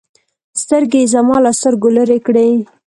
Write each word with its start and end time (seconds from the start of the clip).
سترگې 0.61 1.01
يې 1.03 1.11
زما 1.13 1.37
له 1.43 1.51
سترگو 1.57 1.89
لرې 1.97 2.19
کړې. 2.25 2.49